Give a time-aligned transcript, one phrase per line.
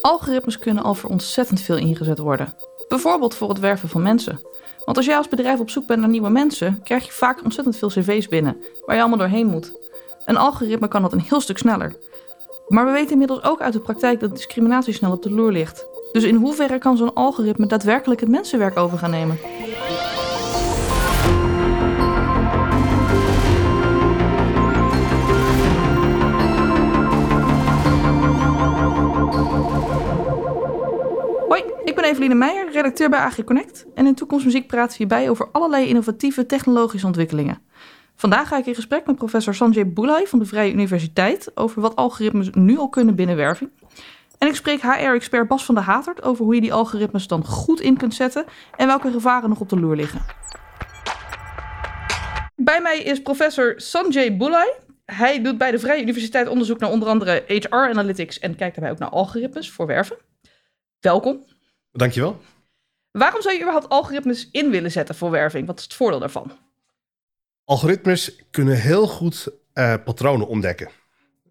[0.00, 2.54] Algoritmes kunnen al voor ontzettend veel ingezet worden.
[2.88, 4.40] Bijvoorbeeld voor het werven van mensen.
[4.84, 7.76] Want als jij als bedrijf op zoek bent naar nieuwe mensen, krijg je vaak ontzettend
[7.76, 8.56] veel cv's binnen,
[8.86, 9.72] waar je allemaal doorheen moet.
[10.24, 11.96] Een algoritme kan dat een heel stuk sneller.
[12.68, 15.86] Maar we weten inmiddels ook uit de praktijk dat discriminatie snel op de loer ligt.
[16.12, 19.38] Dus in hoeverre kan zo'n algoritme daadwerkelijk het mensenwerk over gaan nemen?
[32.00, 33.86] Ben Eveline Meijer, redacteur bij AgriConnect.
[33.94, 37.58] En in Toekomstmuziek praten we hierbij over allerlei innovatieve technologische ontwikkelingen.
[38.14, 41.96] Vandaag ga ik in gesprek met professor Sanjay Boulay van de Vrije Universiteit over wat
[41.96, 43.70] algoritmes nu al kunnen binnen werving.
[44.38, 47.80] En ik spreek HR-expert Bas van der Hatert over hoe je die algoritmes dan goed
[47.80, 48.44] in kunt zetten
[48.76, 50.20] en welke gevaren nog op de loer liggen.
[52.56, 54.74] Bij mij is professor Sanjay Boulay.
[55.04, 58.92] Hij doet bij de Vrije Universiteit onderzoek naar onder andere HR analytics en kijkt daarbij
[58.92, 60.16] ook naar algoritmes voor werven.
[61.00, 61.56] Welkom.
[61.98, 62.40] Dankjewel.
[63.10, 65.66] Waarom zou je überhaupt algoritmes in willen zetten voor werving?
[65.66, 66.58] Wat is het voordeel daarvan?
[67.64, 70.88] Algoritmes kunnen heel goed uh, patronen ontdekken.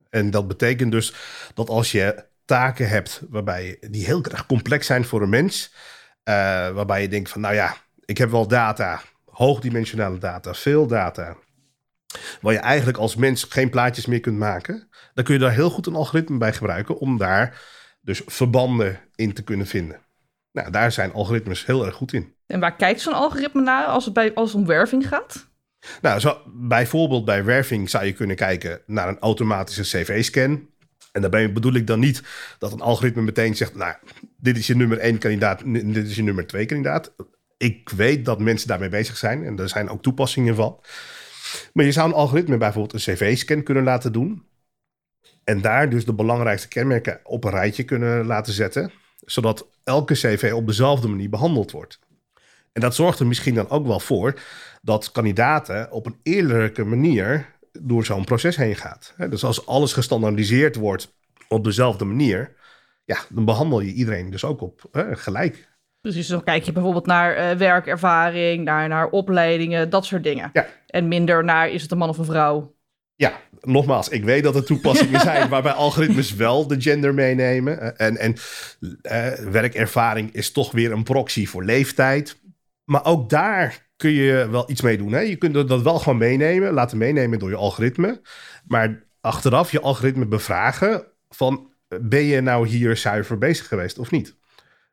[0.10, 1.14] En dat betekent dus
[1.54, 6.34] dat als je taken hebt waarbij die heel erg complex zijn voor een mens, uh,
[6.70, 7.76] waarbij je denkt van, nou ja,
[8.06, 11.38] ik heb wel data, hoogdimensionale data, veel data,
[12.42, 15.70] waar je eigenlijk als mens geen plaatjes meer kunt maken, dan kun je daar heel
[15.70, 17.62] goed een algoritme bij gebruiken om daar
[18.02, 20.06] dus verbanden in te kunnen vinden.
[20.52, 22.36] Nou, daar zijn algoritmes heel erg goed in.
[22.46, 25.48] En waar kijkt zo'n algoritme naar als het, bij, als het om werving gaat?
[26.02, 30.70] Nou, zo, bijvoorbeeld bij werving zou je kunnen kijken naar een automatische cv-scan.
[31.12, 32.24] En daarbij bedoel ik dan niet
[32.60, 33.96] dat een algoritme meteen zegt: Nou,
[34.38, 37.16] dit is je nummer één kandidaat, dit is je nummer twee kandidaat.
[37.58, 40.80] Ik weet dat mensen daarmee bezig zijn en er zijn ook toepassingen van.
[41.74, 44.46] Maar je zou een algoritme bijvoorbeeld een cv-scan kunnen laten doen.
[45.44, 48.92] En daar dus de belangrijkste kenmerken op een rijtje kunnen laten zetten,
[49.32, 52.00] zodat elke cv op dezelfde manier behandeld wordt.
[52.74, 54.40] En dat zorgt er misschien dan ook wel voor
[54.82, 59.14] dat kandidaten op een eerlijke manier door zo'n proces heen gaat.
[59.30, 61.16] Dus als alles gestandaardiseerd wordt
[61.48, 62.56] op dezelfde manier,
[63.06, 65.70] ja, dan behandel je iedereen dus ook op hè, gelijk.
[66.02, 70.50] Dus dan kijk je bijvoorbeeld naar uh, werkervaring, naar, naar opleidingen, dat soort dingen.
[70.54, 70.68] Ja.
[70.88, 72.76] En minder naar is het een man of een vrouw.
[73.18, 77.98] Ja, nogmaals, ik weet dat er toepassingen zijn waarbij algoritmes wel de gender meenemen.
[77.98, 78.36] En, en
[79.02, 82.40] uh, werkervaring is toch weer een proxy voor leeftijd.
[82.84, 85.12] Maar ook daar kun je wel iets mee doen.
[85.12, 85.20] Hè?
[85.20, 88.22] Je kunt dat wel gewoon meenemen, laten meenemen door je algoritme.
[88.68, 94.36] Maar achteraf je algoritme bevragen van ben je nou hier zuiver bezig geweest of niet?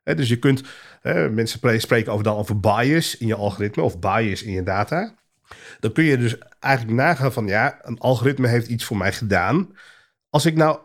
[0.03, 0.63] Hè, dus je kunt,
[1.01, 5.15] hè, mensen spreken over dan over bias in je algoritme of bias in je data.
[5.79, 9.75] Dan kun je dus eigenlijk nagaan van ja, een algoritme heeft iets voor mij gedaan.
[10.29, 10.79] Als ik nou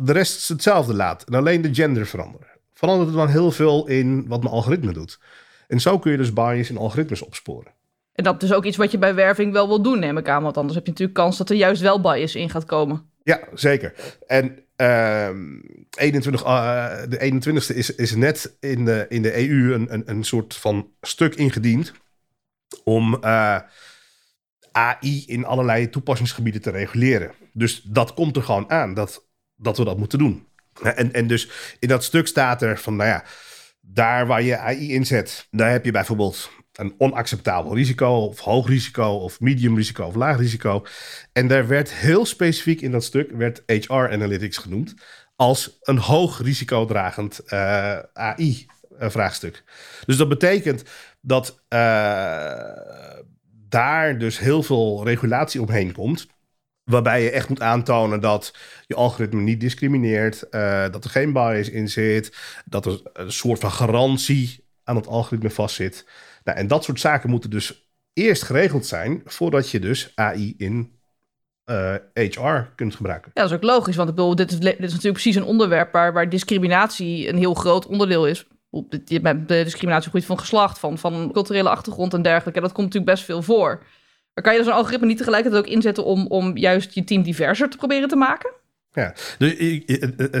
[0.00, 4.28] de rest hetzelfde laat en alleen de gender verander, verandert het dan heel veel in
[4.28, 5.18] wat mijn algoritme doet.
[5.66, 7.72] En zo kun je dus bias in algoritmes opsporen.
[8.12, 10.42] En dat is ook iets wat je bij werving wel wil doen, neem ik aan.
[10.42, 13.10] Want anders heb je natuurlijk kans dat er juist wel bias in gaat komen.
[13.22, 13.94] Ja, zeker.
[14.26, 15.28] En uh,
[15.98, 20.24] 21, uh, de 21ste is, is net in de, in de EU een, een, een
[20.24, 21.92] soort van stuk ingediend
[22.84, 23.58] om uh,
[24.78, 27.32] AI in allerlei toepassingsgebieden te reguleren.
[27.52, 30.46] Dus dat komt er gewoon aan, dat, dat we dat moeten doen.
[30.82, 33.24] En, en dus in dat stuk staat er van, nou ja,
[33.80, 39.08] daar waar je AI inzet, daar heb je bijvoorbeeld een onacceptabel risico, of hoog risico,
[39.08, 40.84] of medium risico, of laag risico.
[41.32, 44.94] En daar werd heel specifiek in dat stuk, werd HR Analytics genoemd,
[45.36, 49.54] als een hoog risicodragend uh, eh, AI-vraagstuk.
[49.66, 50.82] Eh, dus dat betekent
[51.20, 53.18] dat uh,
[53.68, 56.26] daar dus heel veel regulatie omheen komt.
[56.84, 58.54] Waarbij je echt moet aantonen dat
[58.86, 63.60] je algoritme niet discrimineert, uh, dat er geen bias in zit, dat er een soort
[63.60, 66.08] van garantie aan het algoritme vastzit.
[66.44, 70.98] Nou, en dat soort zaken moeten dus eerst geregeld zijn voordat je dus AI in
[71.70, 73.30] uh, eh, HR kunt gebruiken.
[73.34, 76.28] Ja, dat is ook logisch, want ik bedoel, dit, is, natuurlijk precies een onderwerp waar
[76.28, 78.46] discriminatie een heel groot onderdeel is.
[78.70, 82.60] De discriminatie gebied van geslacht, van, van culturele achtergrond en dergelijke.
[82.60, 83.82] dat komt natuurlijk best veel voor.
[84.34, 87.22] Maar kan je dus een algoritme niet tegelijkertijd ook inzetten om, om juist je team
[87.22, 88.52] diverser te proberen te maken?
[88.92, 89.54] Ja, dus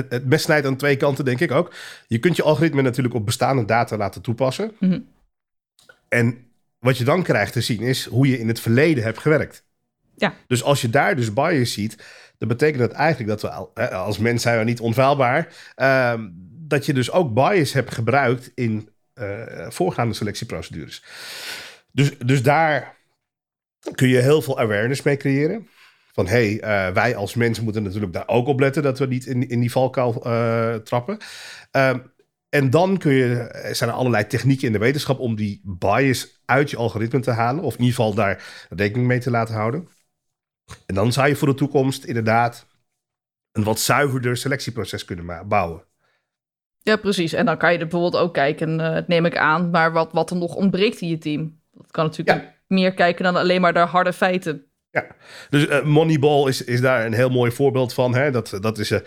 [0.08, 1.74] het best snijdt aan twee kanten, denk ik ook.
[2.06, 4.72] Je kunt je algoritme natuurlijk op bestaande data laten toepassen.
[4.78, 5.00] Mhm.
[6.08, 6.46] En
[6.78, 9.64] wat je dan krijgt te zien is hoe je in het verleden hebt gewerkt.
[10.16, 10.34] Ja.
[10.46, 12.04] Dus als je daar dus bias ziet,
[12.38, 15.54] dan betekent dat eigenlijk dat we als mens zijn we niet onfeilbaar.
[15.76, 16.14] Uh,
[16.68, 21.04] dat je dus ook bias hebt gebruikt in uh, voorgaande selectieprocedures.
[21.92, 22.96] Dus, dus daar
[23.94, 25.68] kun je heel veel awareness mee creëren.
[26.12, 29.26] Van hé, hey, wij als mensen moeten natuurlijk daar ook op letten dat we niet
[29.26, 30.12] in, in die valkuil
[30.82, 31.18] trappen.
[31.70, 31.98] Ehm,
[32.48, 36.42] en dan kun je, er zijn er allerlei technieken in de wetenschap om die bias
[36.44, 37.64] uit je algoritme te halen.
[37.64, 39.88] Of in ieder geval daar rekening mee te laten houden.
[40.86, 42.66] En dan zou je voor de toekomst inderdaad
[43.52, 45.87] een wat zuiverder selectieproces kunnen bouwen.
[46.82, 47.32] Ja, precies.
[47.32, 50.30] En dan kan je er bijvoorbeeld ook kijken, uh, neem ik aan, maar wat, wat
[50.30, 51.60] er nog ontbreekt in je team.
[51.72, 54.64] Dat kan natuurlijk meer kijken dan alleen maar naar harde feiten.
[54.90, 55.06] Ja,
[55.50, 58.14] dus uh, Moneyball is, is daar een heel mooi voorbeeld van.
[58.14, 58.30] Hè?
[58.30, 58.98] Dat, dat is uh,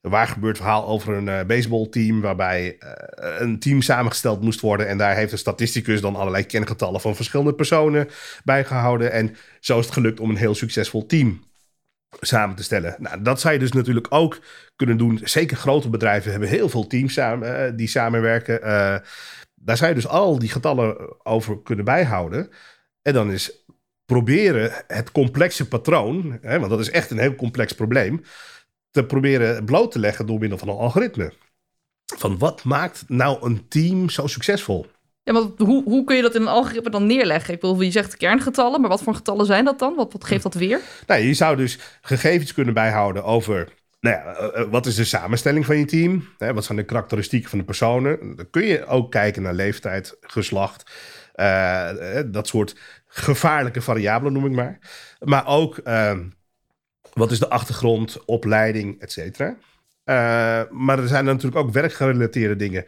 [0.00, 2.76] een waar gebeurd verhaal over een baseballteam waarbij
[3.16, 4.88] een team samengesteld moest worden.
[4.88, 8.08] En daar heeft een statisticus dan allerlei kengetallen van verschillende personen
[8.44, 9.12] bijgehouden.
[9.12, 11.44] En zo is het gelukt om een heel succesvol team
[12.20, 12.96] samen te stellen.
[12.98, 14.38] Nou, dat zou je dus natuurlijk ook
[14.76, 15.20] kunnen doen.
[15.22, 18.60] Zeker grote bedrijven hebben heel veel teams samen, uh, die samenwerken.
[18.60, 18.96] Uh,
[19.54, 22.50] daar zou je dus al die getallen over kunnen bijhouden.
[23.02, 23.64] En dan is
[24.04, 28.22] proberen het complexe patroon, hè, want dat is echt een heel complex probleem,
[28.90, 31.32] te proberen bloot te leggen door middel van een algoritme.
[32.16, 34.86] Van wat maakt nou een team zo succesvol?
[35.26, 37.54] Ja, maar hoe, hoe kun je dat in een algoritme dan neerleggen?
[37.54, 39.94] Ik bedoel, je zegt kerngetallen, maar wat voor getallen zijn dat dan?
[39.94, 40.80] Wat, wat geeft dat weer?
[41.06, 43.68] Nou, je zou dus gegevens kunnen bijhouden over
[44.00, 46.28] nou ja, eh, eh, wat is de samenstelling van je team?
[46.38, 48.36] Wat zijn de karakteristieken van de personen?
[48.36, 50.90] Dan kun je ook kijken naar leeftijd, geslacht,
[51.36, 51.90] uh,
[52.26, 52.76] dat soort
[53.06, 54.78] gevaarlijke variabelen noem ik maar.
[55.18, 56.18] Maar ook uh,
[57.12, 59.56] wat is de achtergrond, opleiding, et cetera.
[60.70, 62.84] maar er zijn natuurlijk ook werkgerelateerde dingen.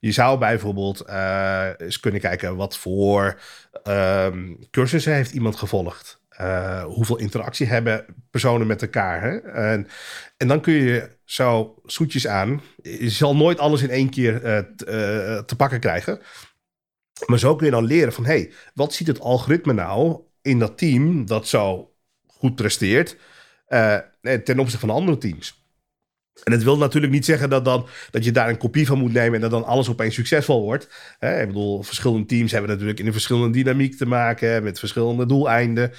[0.00, 3.40] Je zou bijvoorbeeld uh, eens kunnen kijken wat voor
[3.84, 6.20] um, cursussen heeft iemand gevolgd.
[6.40, 9.22] Uh, hoeveel interactie hebben personen met elkaar?
[9.22, 9.38] Hè?
[9.38, 9.88] En,
[10.36, 12.62] en, dan kun je zo zoetjes aan.
[12.82, 14.58] Je zal nooit alles in één keer uh,
[15.38, 16.20] te pakken krijgen.
[17.26, 18.24] Maar zo kun je dan leren van...
[18.24, 21.92] hey, wat ziet het algoritme nou in dat team dat zo
[22.26, 23.16] goed presteert...
[24.44, 25.59] ten opzichte van andere teams?
[26.44, 29.12] En het wil natuurlijk niet zeggen dat, dan, dat je daar een kopie van moet
[29.12, 30.84] nemen en dat dan alles opeens succesvol wordt.
[31.18, 35.92] ik bedoel, verschillende teams hebben natuurlijk in een verschillende dynamiek te maken, met verschillende doeleinden.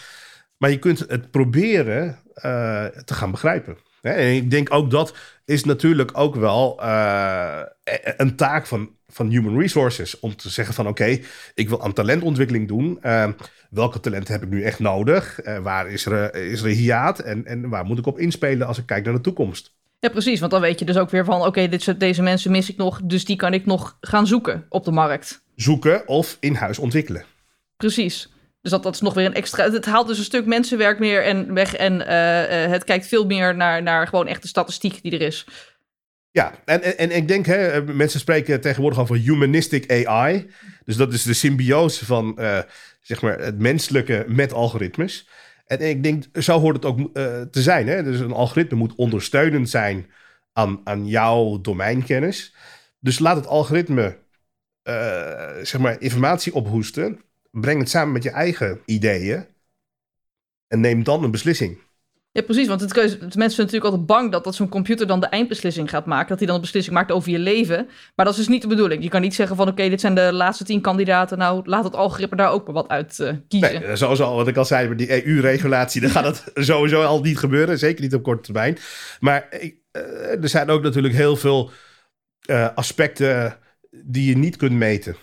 [0.61, 3.77] Maar je kunt het proberen uh, te gaan begrijpen.
[4.01, 7.61] En ik denk ook dat is natuurlijk ook wel uh,
[8.17, 10.19] een taak van, van human resources.
[10.19, 11.19] Om te zeggen van oké,
[11.53, 12.99] ik wil aan talentontwikkeling doen.
[13.03, 13.27] Uh,
[13.69, 15.39] welke talenten heb ik nu echt nodig?
[15.61, 17.19] waar is er, is er hiaat?
[17.19, 19.79] En, en waar moet ik op inspelen als ik kijk naar de toekomst?
[20.01, 20.39] Ja, precies.
[20.39, 23.01] Want dan weet je dus ook weer van: oké, okay, deze mensen mis ik nog,
[23.03, 25.43] dus die kan ik nog gaan zoeken op de markt.
[25.55, 27.25] Zoeken of in huis ontwikkelen.
[27.77, 28.29] Precies.
[28.61, 29.71] Dus dat, dat is nog weer een extra.
[29.71, 31.75] Het haalt dus een stuk mensenwerk meer en weg.
[31.75, 35.21] En uh, uh, het kijkt veel meer naar, naar gewoon echt de statistiek die er
[35.21, 35.45] is.
[36.31, 40.49] Ja, en, en, en ik denk, hè, mensen spreken tegenwoordig over humanistic AI.
[40.85, 42.59] Dus dat is de symbiose van uh,
[43.01, 45.27] zeg maar het menselijke met algoritmes.
[45.71, 47.05] En ik denk, zo hoort het ook uh,
[47.41, 47.87] te zijn.
[47.87, 48.03] Hè?
[48.03, 50.11] Dus een algoritme moet ondersteunend zijn
[50.53, 52.55] aan, aan jouw domeinkennis.
[52.99, 54.17] Dus laat het algoritme
[54.83, 54.93] uh,
[55.61, 57.21] zeg maar informatie ophoesten.
[57.51, 59.45] Breng het samen met je eigen ideeën.
[60.67, 61.77] En neem dan een beslissing.
[62.33, 62.67] Ja, precies.
[62.67, 66.05] Want het, mensen zijn natuurlijk altijd bang dat, dat zo'n computer dan de eindbeslissing gaat
[66.05, 66.27] maken.
[66.27, 67.89] Dat hij dan een beslissing maakt over je leven.
[68.15, 69.03] Maar dat is dus niet de bedoeling.
[69.03, 71.37] Je kan niet zeggen van oké, dit zijn de laatste tien kandidaten.
[71.37, 73.81] Nou, laat het algoritme daar ook maar wat uit uh, kiezen.
[73.81, 77.21] Nee, zoals al wat ik al zei, met die EU-regulatie, dan gaat dat sowieso al
[77.21, 77.79] niet gebeuren.
[77.79, 78.77] Zeker niet op korte termijn.
[79.19, 81.71] Maar uh, er zijn ook natuurlijk heel veel
[82.49, 83.57] uh, aspecten
[83.91, 85.15] die je niet kunt meten.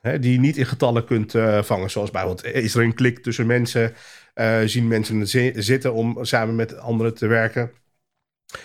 [0.00, 1.90] Hè, die je niet in getallen kunt vangen.
[1.90, 3.94] Zoals bijvoorbeeld, is er een klik tussen mensen?
[4.40, 5.26] Uh, zien mensen
[5.62, 7.72] zitten om samen met anderen te werken.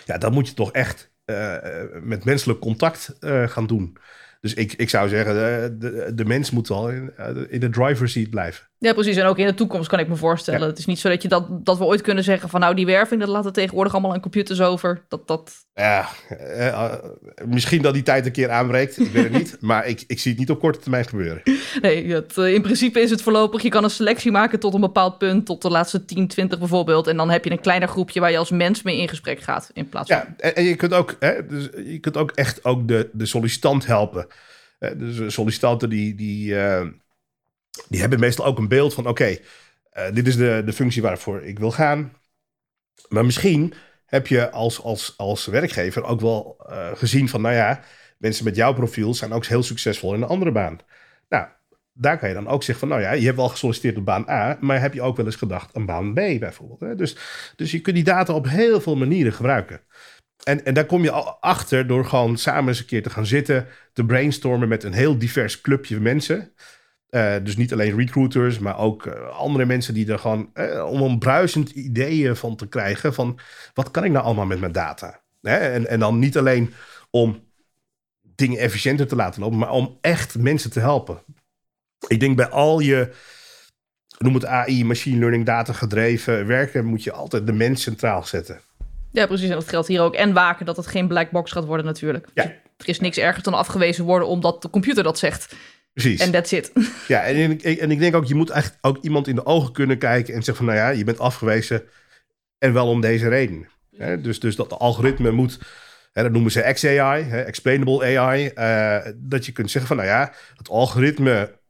[0.04, 1.56] Ja, dan moet je toch echt uh,
[2.02, 3.96] met menselijk contact uh, gaan doen.
[4.40, 5.34] Dus ik, ik zou zeggen,
[5.78, 7.12] de, de, mens moet wel in,
[7.48, 8.70] in de driver's seat blijven.
[8.82, 9.16] Ja, precies.
[9.16, 10.68] En ook in de toekomst kan ik me voorstellen.
[10.68, 12.86] Het is niet zo dat, je dat, dat we ooit kunnen zeggen van nou die
[12.86, 15.04] werving, dat laten tegenwoordig allemaal aan computers over.
[15.08, 15.52] Dat, dat...
[15.74, 16.94] Ja, uh,
[17.46, 19.00] misschien dat die tijd een keer aanbreekt.
[19.00, 19.56] Ik weet het niet.
[19.60, 21.42] Maar ik, ik zie het niet op korte termijn gebeuren.
[21.82, 23.62] Nee, het, uh, in principe is het voorlopig.
[23.62, 25.46] Je kan een selectie maken tot een bepaald punt.
[25.46, 27.06] Tot de laatste 10, 20 bijvoorbeeld.
[27.06, 29.70] En dan heb je een kleiner groepje waar je als mens mee in gesprek gaat.
[29.72, 30.18] In plaats van...
[30.18, 33.26] Ja, en, en je kunt ook, hè, dus je kunt ook echt ook de, de
[33.26, 34.26] sollicitant helpen.
[34.96, 36.14] dus sollicitanten die...
[36.14, 36.54] die
[37.88, 39.38] die hebben meestal ook een beeld van: oké, uh,
[40.12, 42.12] dit is de, de functie waarvoor ik wil gaan.
[43.08, 43.74] Maar misschien
[44.06, 47.84] heb je als, als, als werkgever ook wel uh, gezien van: nou ja,
[48.18, 50.78] mensen met jouw profiel zijn ook heel succesvol in een andere baan.
[51.28, 51.46] Nou,
[51.92, 54.28] daar kan je dan ook zeggen van: nou ja, je hebt wel gesolliciteerd op baan
[54.28, 56.80] A, maar heb je ook wel eens gedacht aan baan B bijvoorbeeld.
[56.80, 56.94] Hè?
[56.94, 57.16] Dus,
[57.56, 59.80] dus je kunt die data op heel veel manieren gebruiken.
[60.42, 63.66] En, en daar kom je achter door gewoon samen eens een keer te gaan zitten,
[63.92, 66.52] te brainstormen met een heel divers clubje mensen.
[67.42, 70.50] Dus niet alleen recruiters, maar ook andere mensen die er gewoon
[70.86, 73.38] om een bruisend ideeën van te krijgen van
[73.74, 75.20] wat kan ik nou allemaal met mijn data?
[75.42, 76.74] En, en dan niet alleen
[77.10, 77.44] om
[78.22, 81.18] dingen efficiënter te laten lopen, maar om echt mensen te helpen.
[82.06, 83.12] Ik denk bij al je,
[84.18, 88.60] noem het AI, machine learning, data gedreven werken, moet je altijd de mens centraal zetten.
[89.10, 89.48] Ja, precies.
[89.48, 90.14] En dat geldt hier ook.
[90.14, 92.28] En waken dat het geen black box gaat worden natuurlijk.
[92.34, 92.44] Ja.
[92.76, 95.54] Er is niks erger dan afgewezen worden omdat de computer dat zegt.
[95.92, 96.20] Precies.
[96.20, 96.72] En that's it.
[97.08, 99.72] Ja, en ik, en ik denk ook, je moet echt ook iemand in de ogen
[99.72, 101.82] kunnen kijken en zeggen van, nou ja, je bent afgewezen
[102.58, 103.68] en wel om deze reden.
[104.22, 105.58] dus, dus dat de algoritme moet
[106.12, 108.50] Hè, dat noemen ze XAI, hè, Explainable AI.
[108.54, 111.60] Uh, dat je kunt zeggen van, nou ja, het algoritme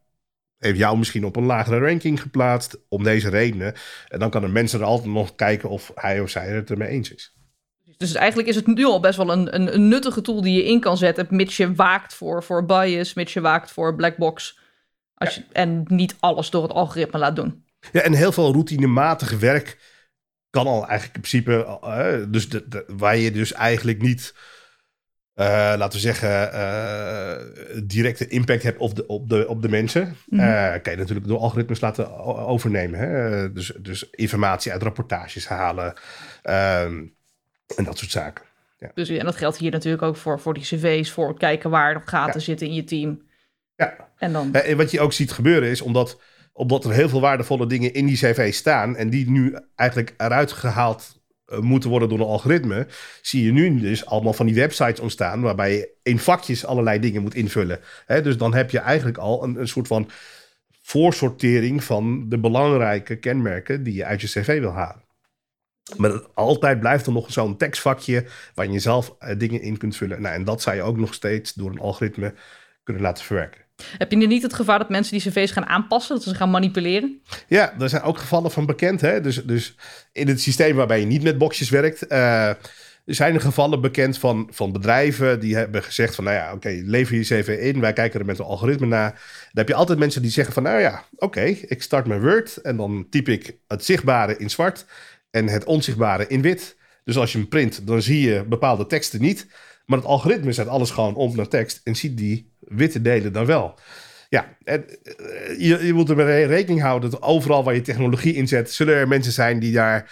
[0.58, 3.74] heeft jou misschien op een lagere ranking geplaatst om deze redenen.
[4.08, 6.88] En dan kan een mens er altijd nog kijken of hij of zij het ermee
[6.88, 7.36] eens is.
[8.02, 10.64] Dus eigenlijk is het nu al best wel een, een, een, nuttige tool die je
[10.64, 14.58] in kan zetten, mits je waakt voor, voor bias, mits je waakt voor black box.
[15.14, 17.64] Als je, en niet alles door het algoritme laat doen.
[17.92, 19.78] Ja, en heel veel routinematig werk
[20.50, 24.34] kan al eigenlijk in principe, uh, dus de, waar je dus eigenlijk niet,
[25.34, 30.16] uh, laten we zeggen, uh, directe impact hebt op de, op de, op de mensen,
[30.26, 30.80] mm -hmm.
[30.82, 32.98] kan je natuurlijk door algoritmes laten overnemen.
[32.98, 33.52] Hè?
[33.52, 35.92] Dus, dus informatie uit rapportages halen
[36.42, 37.04] ehm,
[37.76, 38.44] en dat soort zaken.
[38.78, 38.90] Ja.
[38.94, 42.02] Dus, en dat geldt hier natuurlijk ook voor, voor die cv's, voor kijken waar nog
[42.06, 42.44] gaten ja.
[42.46, 43.22] zitten in je team.
[43.76, 44.54] Ja, en, dan...
[44.54, 46.18] en wat je ook ziet gebeuren is, omdat
[46.52, 50.52] omdat er heel veel waardevolle dingen in die cv staan en die nu eigenlijk eruit
[50.52, 52.86] gehaald uh, moeten worden door een algoritme,
[53.22, 57.22] zie je nu dus allemaal van die websites ontstaan waarbij je in vakjes allerlei dingen
[57.22, 57.80] moet invullen.
[58.06, 60.10] Hè, dus dan heb je eigenlijk al een, een soort van
[60.82, 65.01] voorsortering van de belangrijke kenmerken die je uit je cv wil halen.
[65.96, 68.24] Maar altijd blijft er nog zo'n tekstvakje
[68.54, 70.22] waar je zelf uh, dingen in kunt vullen.
[70.22, 72.34] Nou, en dat zou je ook nog steeds door een algoritme
[72.82, 73.60] kunnen laten verwerken.
[73.98, 76.50] Heb je nu niet het gevaar dat mensen die cv's gaan aanpassen, dat ze gaan
[76.50, 77.20] manipuleren?
[77.48, 79.00] Ja, er zijn ook gevallen van bekend.
[79.00, 79.20] Hè?
[79.20, 79.74] Dus, dus
[80.12, 82.50] in het systeem waarbij je niet met boxjes werkt, uh,
[83.04, 87.16] zijn er gevallen bekend van, van bedrijven die hebben gezegd van, nou ja, oké, lever
[87.16, 89.10] je cv in, wij kijken er met een algoritme naar.
[89.10, 89.20] Dan
[89.52, 92.76] heb je altijd mensen die zeggen van, nou ja, oké, ik start mijn Word en
[92.76, 94.84] dan typ ik het zichtbare in zwart
[95.32, 96.76] en het onzichtbare in wit.
[97.04, 99.46] Dus als je hem print, dan zie je bepaalde teksten niet.
[99.86, 103.46] Maar het algoritme zet alles gewoon om naar tekst en ziet die witte delen dan
[103.46, 103.78] wel.
[104.28, 108.72] Ja, en, eh, je, je moet er rekening houden dat overal waar je technologie inzet,
[108.72, 110.10] zullen er mensen zijn die daar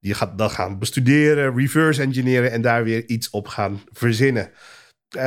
[0.00, 4.50] die gaat, dat gaan bestuderen, reverse engineeren en daar weer iets op gaan verzinnen.
[5.16, 5.22] Uh,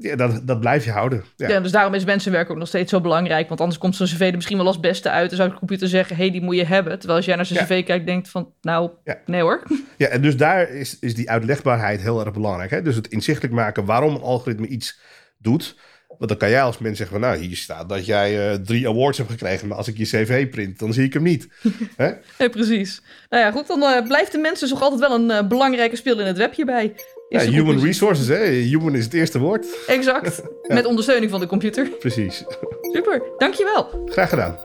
[0.00, 1.24] ja, dat, dat blijf je houden.
[1.36, 1.48] Ja.
[1.48, 1.60] ja.
[1.60, 3.48] dus daarom is mensenwerk ook nog steeds zo belangrijk.
[3.48, 5.28] Want anders komt zo'n cv er misschien wel als beste uit.
[5.28, 6.98] Dan zou de computer zeggen, hey, die moet je hebben.
[6.98, 8.90] Terwijl als jij naar zijn cv kijkt, denkt van, nou,
[9.26, 9.62] nee hoor.
[9.96, 12.70] Ja, en dus daar is, is die uitlegbaarheid heel erg belangrijk.
[12.70, 12.82] Hè?
[12.82, 15.00] Dus het inzichtelijk maken waarom een algoritme iets
[15.38, 15.76] doet.
[16.08, 18.88] Want dan kan jij als mens zeggen van, nou, hier staat dat jij uh, drie
[18.88, 19.68] awards hebt gekregen.
[19.68, 21.48] Maar als ik je cv print, dan zie ik hem niet.
[21.96, 22.12] Hè?
[22.38, 23.02] ja, precies.
[23.28, 26.26] Nou ja, goed, dan uh, blijft de mensen toch altijd wel een belangrijke speel in
[26.26, 26.94] het web hierbij.
[27.40, 28.44] Ja, human resources, hè?
[28.44, 29.84] Human is het eerste woord.
[29.86, 30.42] Exact.
[30.62, 30.74] ja.
[30.74, 31.88] Met ondersteuning van de computer.
[31.88, 32.44] Precies.
[32.80, 33.88] Super, dankjewel.
[34.06, 34.56] Graag gedaan.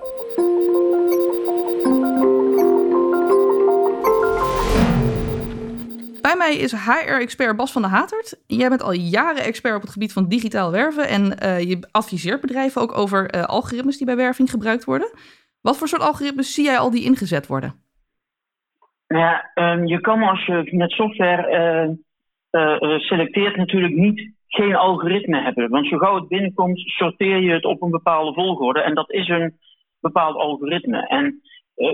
[6.21, 8.43] Bij mij is HR-expert Bas van der Hatert.
[8.47, 12.41] Jij bent al jaren expert op het gebied van digitaal werven en uh, je adviseert
[12.41, 15.11] bedrijven ook over uh, algoritmes die bij werving gebruikt worden.
[15.61, 17.73] Wat voor soort algoritmes zie jij al die ingezet worden?
[19.07, 21.95] Ja, um, je kan als je met software uh,
[22.97, 25.69] selecteert natuurlijk niet geen algoritme hebben.
[25.69, 28.81] Want zo gauw het binnenkomt, sorteer je het op een bepaalde volgorde.
[28.81, 29.57] En dat is een
[29.99, 31.07] bepaald algoritme.
[31.07, 31.41] En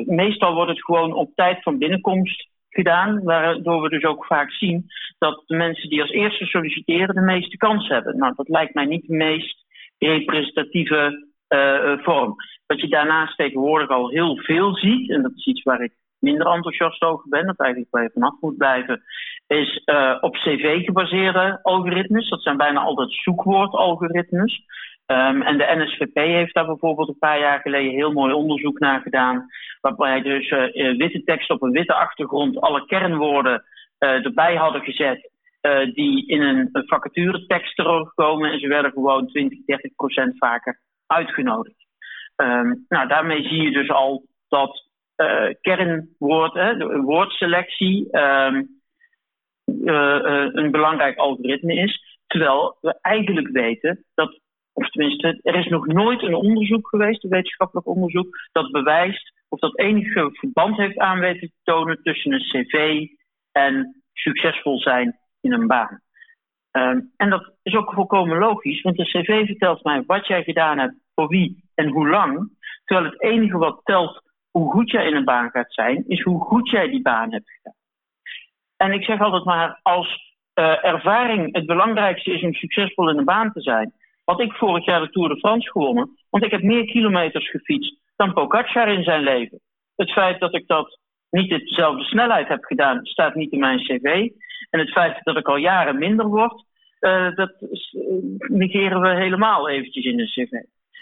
[0.06, 4.86] meestal wordt het gewoon op tijd van binnenkomst gedaan, waardoor we dus ook vaak zien
[5.18, 8.18] dat de mensen die als eerste solliciteren de meeste kans hebben.
[8.18, 9.66] Nou, dat lijkt mij niet de meest
[9.98, 12.36] representatieve uh, vorm.
[12.68, 16.48] Wat je daarnaast tegenwoordig al heel veel ziet, en dat is iets waar ik minder
[16.48, 19.02] enthousiast over ben, dat eigenlijk waar je vanaf moet blijven,
[19.48, 22.30] is uh, op cv gebaseerde algoritmes.
[22.30, 24.64] Dat zijn bijna altijd zoekwoordalgoritmes.
[25.08, 29.02] Um, en de NSVP heeft daar bijvoorbeeld een paar jaar geleden heel mooi onderzoek naar
[29.02, 29.46] gedaan.
[29.82, 33.64] Waarbij dus uh, witte tekst op een witte achtergrond alle kernwoorden
[33.98, 35.30] erbij hadden gezet.
[35.94, 38.52] Die in een, vacature tekst terugkomen.
[38.52, 41.86] En ze werden gewoon 20, 30 procent vaker uitgenodigd.
[42.36, 44.90] Um, nou, daarmee zie je dus al dat
[45.62, 48.75] kernwoord, de woordselectie, um,
[49.66, 52.20] een belangrijk algoritme is.
[52.28, 54.40] Terwijl we eigenlijk weten dat
[54.76, 59.60] of tenminste, er is nog nooit een onderzoek geweest, een wetenschappelijk onderzoek, dat bewijst of
[59.60, 63.08] dat enige verband heeft aan weten te tonen tussen een cv
[63.52, 66.02] en succesvol zijn in een baan.
[66.72, 70.80] Um, en dat is ook volkomen logisch, want de cv vertelt mij wat jij gedaan
[70.80, 72.50] hebt, voor wie en hoe lang.
[72.86, 76.42] Terwijl het enige wat telt hoe goed jij in een baan gaat zijn, is hoe
[76.42, 77.76] goed jij die baan hebt gedaan.
[78.78, 83.26] En ik zeg altijd maar, als uh, ervaring het belangrijkste is om succesvol in een
[83.26, 83.94] baan te zijn.
[84.24, 87.96] Had ik vorig jaar de Tour de France gewonnen, want ik heb meer kilometers gefietst
[88.16, 89.60] dan Pogacar in zijn leven.
[89.96, 94.30] Het feit dat ik dat niet dezelfde snelheid heb gedaan, staat niet in mijn cv.
[94.70, 96.64] En het feit dat ik al jaren minder word,
[97.00, 97.54] uh, dat
[98.38, 100.52] negeren we helemaal eventjes in een cv.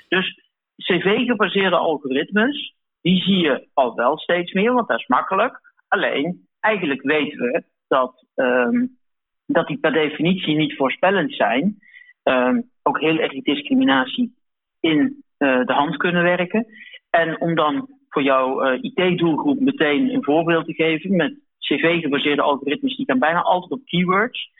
[0.07, 0.41] Dus
[0.75, 5.59] cv-gebaseerde algoritmes, die zie je al wel steeds meer, want dat is makkelijk.
[5.87, 8.97] Alleen, eigenlijk weten we dat, um,
[9.45, 11.77] dat die per definitie niet voorspellend zijn.
[12.23, 14.35] Um, ook heel erg die discriminatie
[14.79, 16.65] in uh, de hand kunnen werken.
[17.09, 22.95] En om dan voor jouw uh, IT-doelgroep meteen een voorbeeld te geven met CV-gebaseerde algoritmes,
[22.95, 24.51] die gaan bijna altijd op keywords.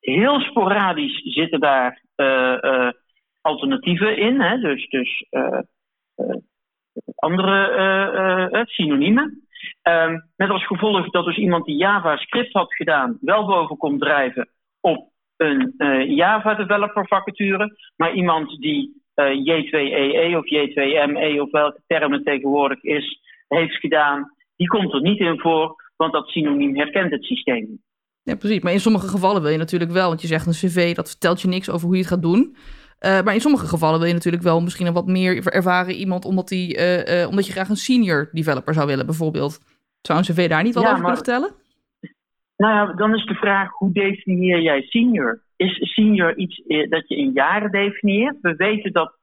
[0.00, 2.90] Heel sporadisch zitten daar uh,
[3.40, 4.58] alternatieven in, hè?
[4.58, 5.26] dus, dus
[7.14, 9.46] andere synoniemen.
[9.82, 14.48] Um, met als gevolg dat dus iemand die JavaScript had gedaan, wel boven komt drijven
[14.80, 21.80] op een uh, Java developer vacature, maar iemand die uh, J2EE of J2ME of welke
[21.86, 26.76] term het tegenwoordig is, heeft gedaan, die komt er niet in voor, want dat synoniem
[26.76, 27.80] herkent het systeem niet.
[28.22, 28.60] Ja, precies.
[28.60, 31.40] Maar in sommige gevallen wil je natuurlijk wel, want je zegt een cv, dat vertelt
[31.40, 32.56] je niks over hoe je het gaat doen.
[33.04, 36.24] Uh, maar in sommige gevallen wil je natuurlijk wel misschien een wat meer ervaren iemand,
[36.24, 39.60] omdat, die, uh, uh, omdat je graag een senior developer zou willen, bijvoorbeeld.
[40.00, 41.60] Zou een cv daar niet wat ja, over maar, kunnen vertellen?
[42.56, 45.42] Nou ja, dan is de vraag, hoe definieer jij senior?
[45.56, 48.36] Is senior iets dat je in jaren definieert?
[48.40, 49.14] We weten dat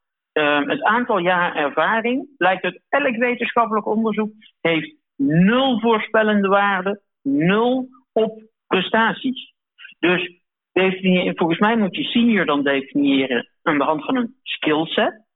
[0.65, 4.31] het aantal jaar ervaring, blijkt uit elk wetenschappelijk onderzoek,
[4.61, 9.53] heeft nul voorspellende waarde, nul op prestaties.
[9.99, 10.38] Dus
[10.79, 15.27] definieer, volgens mij moet je senior dan definiëren aan de hand van een skillset.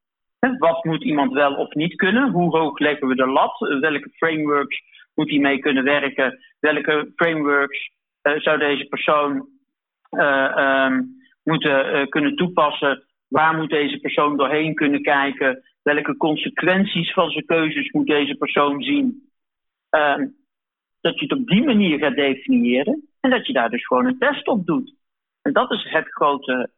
[0.57, 2.31] Wat moet iemand wel of niet kunnen?
[2.31, 3.59] Hoe hoog leggen we de lat?
[3.59, 4.81] Welke frameworks
[5.15, 6.39] moet hij mee kunnen werken?
[6.59, 7.89] Welke frameworks
[8.23, 9.47] uh, zou deze persoon
[10.11, 13.03] uh, um, moeten uh, kunnen toepassen?
[13.27, 15.63] Waar moet deze persoon doorheen kunnen kijken?
[15.83, 19.31] Welke consequenties van zijn keuzes moet deze persoon zien?
[19.89, 20.27] Ehm,
[21.01, 24.17] dat je het op die manier gaat definiëren en dat je daar dus gewoon een
[24.17, 24.93] test op doet.
[25.43, 26.69] En dat is het grote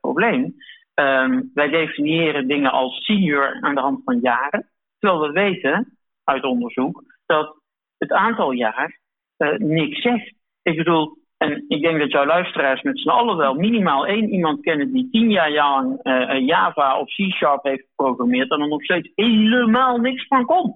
[0.00, 0.54] probleem.
[0.94, 6.44] Um, wij definiëren dingen als senior aan de hand van jaren, terwijl we weten uit
[6.44, 7.56] onderzoek dat
[7.98, 8.98] het aantal jaar
[9.38, 10.32] uh, niks zegt.
[10.62, 14.60] Ik bedoel, en ik denk dat jouw luisteraars met z'n allen wel minimaal één iemand
[14.60, 16.00] kennen die tien jaar lang
[16.46, 20.74] Java of C-Sharp heeft geprogrammeerd en er nog steeds helemaal niks van komt.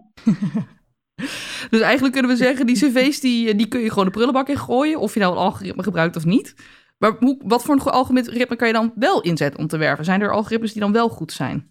[1.71, 4.57] dus eigenlijk kunnen we zeggen, die cv's die, die kun je gewoon de prullenbak in
[4.57, 6.55] gooien, of je nou een algoritme gebruikt of niet.
[7.01, 10.05] Maar hoe, wat voor een algoritme kan je dan wel inzetten om te werven?
[10.05, 11.71] Zijn er algoritmes die dan wel goed zijn?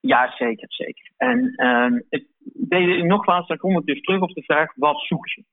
[0.00, 1.10] Ja, zeker, zeker.
[1.16, 1.54] En
[2.08, 2.26] ik,
[3.04, 5.44] nogmaals, dan kom ik dus terug op de vraag, wat zoek je?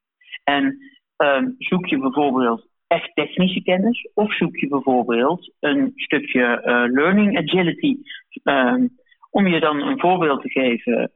[0.44, 0.78] En
[1.18, 4.10] um, zoek je bijvoorbeeld echt technische kennis?
[4.14, 7.98] Of zoek je bijvoorbeeld een stukje uh, learning agility?
[8.44, 8.98] Um,
[9.30, 11.12] om je dan een voorbeeld te geven,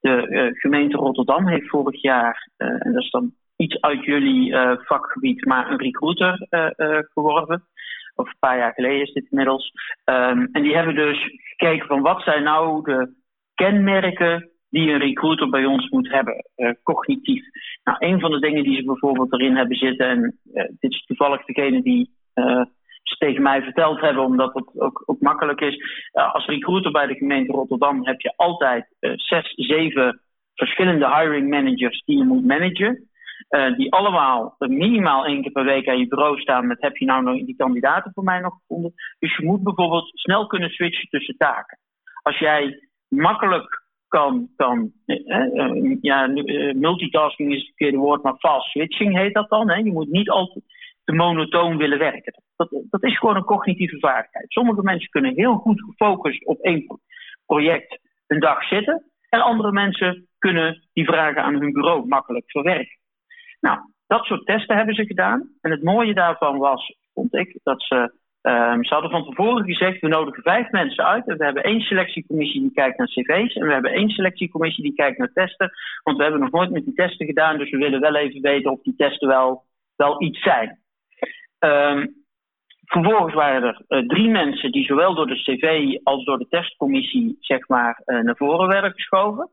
[0.00, 4.50] de uh, gemeente Rotterdam heeft vorig jaar, uh, en dat is dan iets uit jullie
[4.50, 7.64] uh, vakgebied, maar een recruiter uh, uh, geworven.
[8.14, 9.72] Of een paar jaar geleden is dit inmiddels.
[10.04, 11.18] Um, en die hebben dus
[11.56, 13.14] gekeken van wat zijn nou de
[13.54, 16.44] kenmerken die een recruiter bij ons moet hebben,
[16.82, 17.44] cognitief.
[17.84, 20.38] Nou, een van de dingen die ze bijvoorbeeld erin hebben zitten, en
[20.80, 22.10] dit is toevallig degene die
[23.02, 25.82] ze tegen mij verteld hebben, omdat het ook, ook makkelijk is.
[26.12, 30.20] als recruiter bij de gemeente Rotterdam heb je altijd zes, zeven
[30.54, 33.09] verschillende hiring managers die je moet managen.
[33.48, 37.04] Uh, die allemaal minimaal één keer per week aan je bureau staan met heb je
[37.04, 38.92] nou nog die kandidaten voor mij nog gevonden.
[39.18, 41.78] Dus je moet bijvoorbeeld snel kunnen switchen tussen taken.
[42.22, 46.26] Als jij makkelijk kan, kan eh, uh, ja,
[46.74, 49.70] multitasking is het verkeerde woord, maar fast switching heet dat dan.
[49.70, 49.76] Hè?
[49.76, 50.64] Je moet niet altijd
[51.04, 52.42] te monotoon willen werken.
[52.56, 54.52] Dat, dat is gewoon een cognitieve vaardigheid.
[54.52, 57.00] Sommige mensen kunnen heel goed gefocust op één
[57.46, 59.04] project een dag zitten.
[59.28, 62.98] En andere mensen kunnen die vragen aan hun bureau makkelijk verwerken.
[63.60, 65.48] Nou, dat soort testen hebben ze gedaan.
[65.60, 68.18] En het mooie daarvan was, vond ik, dat ze.
[68.42, 71.28] Um, ze hadden van tevoren gezegd: we nodigen vijf mensen uit.
[71.28, 73.54] En we hebben één selectiecommissie die kijkt naar cv's.
[73.54, 75.70] En we hebben één selectiecommissie die kijkt naar testen.
[76.02, 77.58] Want we hebben nog nooit met die testen gedaan.
[77.58, 79.64] Dus we willen wel even weten of die testen wel,
[79.96, 80.78] wel iets zijn.
[81.58, 82.20] Um,
[82.84, 87.36] vervolgens waren er uh, drie mensen die zowel door de cv als door de testcommissie
[87.40, 89.50] zeg maar, uh, naar voren werden geschoven.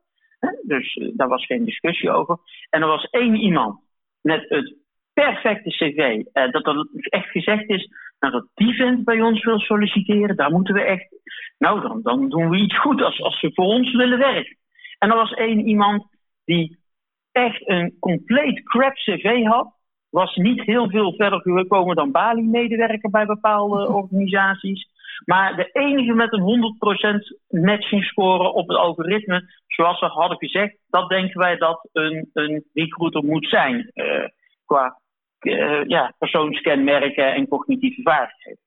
[0.63, 2.38] Dus uh, daar was geen discussie over.
[2.70, 3.80] En er was één iemand
[4.21, 4.75] met het
[5.13, 5.97] perfecte cv.
[6.34, 10.51] Uh, dat er echt gezegd is, nou, dat die vent bij ons wil solliciteren, daar
[10.51, 11.15] moeten we echt.
[11.58, 14.58] Nou, dan, dan doen we iets goed als, als ze voor ons willen werken.
[14.97, 16.08] En er was één iemand
[16.45, 16.77] die
[17.32, 19.75] echt een compleet crap cv had.
[20.10, 24.88] Was niet heel veel verder gekomen dan Bali-medewerker bij bepaalde organisaties.
[25.25, 26.75] Maar de enige met een
[27.49, 32.30] 100% matching score op het algoritme, zoals we hadden gezegd, dat denken wij dat een,
[32.34, 33.91] een recruiter moet zijn.
[33.93, 34.23] Uh,
[34.65, 34.99] qua
[35.41, 38.62] uh, ja, persoonskenmerken en cognitieve vaardigheden.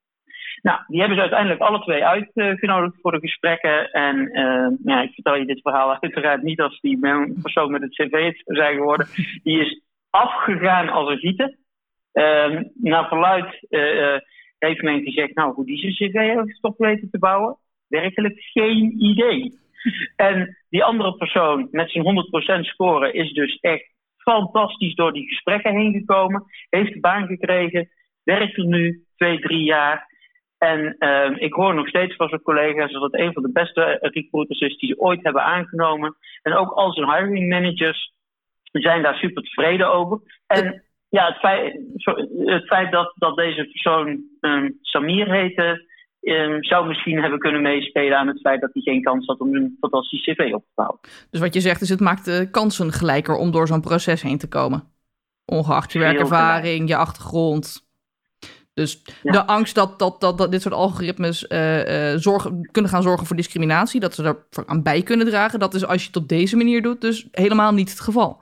[0.62, 3.90] Nou, die hebben ze uiteindelijk alle twee uitgenodigd voor de gesprekken.
[3.90, 6.98] En uh, ja, ik vertel je dit verhaal uiteraard niet als die
[7.42, 9.06] persoon met het cv zijn geworden.
[9.42, 11.58] Die is afgegaan als een gieten.
[12.12, 13.66] Uh, naar verluid
[14.68, 17.56] heeft men gezegd, nou, hoe die zijn cv heeft weten te bouwen?
[17.88, 19.58] Werkelijk geen idee.
[20.16, 22.04] En die andere persoon met zijn
[22.60, 26.44] 100% score is dus echt fantastisch door die gesprekken heen gekomen.
[26.68, 27.88] Heeft de baan gekregen,
[28.22, 30.08] werkt er nu twee, drie jaar.
[30.58, 33.98] En uh, ik hoor nog steeds van zijn collega's dat het een van de beste
[34.00, 36.16] recruiters is die ze ooit hebben aangenomen.
[36.42, 38.12] En ook al zijn hiring managers
[38.72, 40.20] zijn daar super tevreden over.
[40.46, 41.80] En ja, het feit,
[42.44, 45.88] het feit dat, dat deze persoon um, Samir heette,
[46.20, 49.54] um, zou misschien hebben kunnen meespelen aan het feit dat hij geen kans had om
[49.54, 50.98] een fantastisch cv op te bouwen.
[51.30, 54.38] Dus wat je zegt is, het maakt de kansen gelijker om door zo'n proces heen
[54.38, 54.82] te komen.
[55.44, 57.88] Ongeacht je werkervaring, je achtergrond.
[58.74, 63.02] Dus de angst dat, dat, dat, dat dit soort algoritmes uh, uh, zorgen, kunnen gaan
[63.02, 66.16] zorgen voor discriminatie, dat ze er aan bij kunnen dragen, dat is als je het
[66.16, 68.40] op deze manier doet, dus helemaal niet het geval.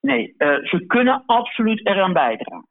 [0.00, 2.68] Nee, uh, ze kunnen absoluut eraan bijdragen.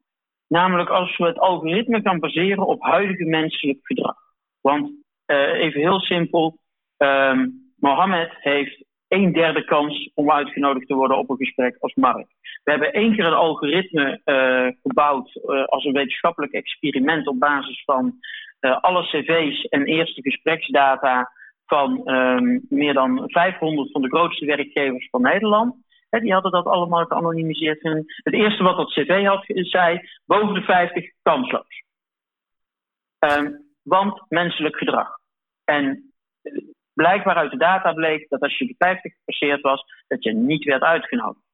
[0.48, 4.16] Namelijk als we het algoritme kan baseren op huidige menselijk gedrag.
[4.62, 4.92] Want
[5.26, 6.58] even heel simpel,
[6.98, 12.28] um, Mohammed heeft een derde kans om uitgenodigd te worden op een gesprek als Mark.
[12.63, 18.13] We hebben één keer een algoritme uh, gebouwd als een wetenschappelijk experiment op basis van
[18.60, 21.32] alle cv's en eerste gespreksdata
[21.68, 25.76] van um, meer dan 500 van de grootste werkgevers van Nederland.
[26.10, 27.82] He, die hadden dat allemaal geanonimiseerd.
[27.82, 31.84] En het eerste wat dat cv had, zei boven de 50 kansloos.
[33.20, 35.08] Um, want menselijk gedrag.
[35.63, 36.13] En
[36.93, 40.63] blijkbaar uit de data bleek dat als je de 50 gepasseerd was, dat je niet
[40.63, 41.46] werd uitgenodigd.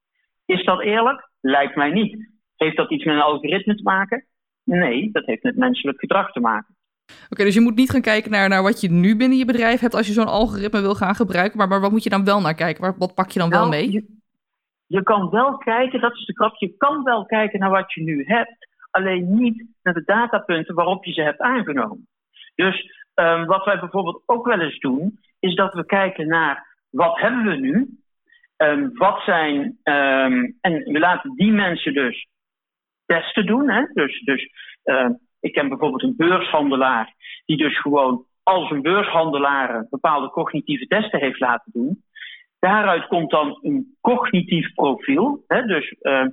[0.45, 1.29] Is dat eerlijk?
[1.41, 2.31] Lijkt mij niet.
[2.55, 4.25] Heeft dat iets met een algoritme te maken?
[4.63, 6.75] Nee, dat heeft met menselijk gedrag te maken.
[7.29, 9.79] Oké, dus je moet niet gaan kijken naar, naar wat je nu binnen je bedrijf
[9.79, 11.57] hebt als je zo'n algoritme wil gaan gebruiken.
[11.57, 12.95] Maar, maar wat moet je dan wel naar kijken?
[12.97, 13.91] Wat pak je dan nou, wel mee?
[13.91, 14.21] Je,
[14.87, 18.01] je kan wel kijken, dat is de grap, je kan wel kijken naar wat je
[18.01, 18.71] nu hebt.
[18.91, 22.07] Alleen niet naar de datapunten waarop je ze hebt aangenomen.
[22.55, 27.19] Dus um, wat wij bijvoorbeeld ook wel eens doen, is dat we kijken naar wat
[27.19, 27.97] hebben we nu?
[28.57, 32.27] Um, wat zijn, um, en we laten die mensen dus
[33.05, 33.69] testen doen.
[33.69, 33.83] Hè?
[33.93, 34.49] Dus, dus
[35.39, 37.13] ik ken bijvoorbeeld een beurshandelaar
[37.45, 42.03] die dus gewoon als een beurshandelaar bepaalde cognitieve testen heeft laten doen.
[42.63, 45.43] Daaruit komt dan een cognitief profiel.
[45.47, 45.65] Hè?
[45.65, 46.25] Dus uh,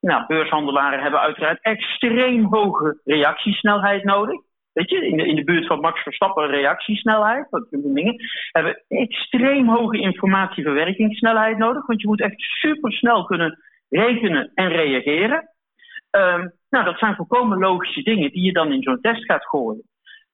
[0.00, 4.40] nou, beurshandelaren hebben uiteraard extreem hoge reactiesnelheid nodig
[4.74, 8.14] weet je, in de, in de buurt van Max Verstappen reactiesnelheid, dat dingen,
[8.52, 15.48] hebben extreem hoge informatieverwerkingssnelheid nodig, want je moet echt super snel kunnen rekenen en reageren.
[16.10, 19.82] Um, nou, dat zijn volkomen logische dingen die je dan in zo'n test gaat gooien.